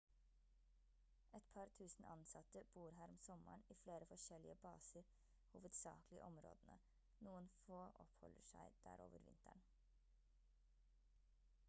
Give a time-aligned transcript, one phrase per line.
[1.39, 5.11] et par tusen ansatte bor her om sommeren i flere forskjellige baser
[5.51, 6.77] hovedsakelig i områdene
[7.27, 9.63] noen få oppholder seg der over vinteren